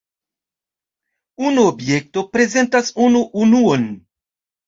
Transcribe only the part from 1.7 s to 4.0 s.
objekto prezentas unu unuon.